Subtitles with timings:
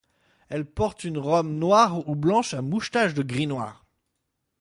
[0.49, 3.85] Elle porte une robe noire ou blanche à mouchetage de gris-noir.